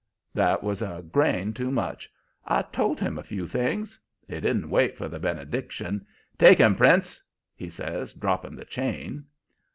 [0.33, 2.11] "That was a grain too much.
[2.43, 3.99] I told him a few things.
[4.27, 6.07] He didn't wait for the benediction.
[6.39, 7.21] 'Take him, Prince!'
[7.55, 9.25] he says, dropping the chain.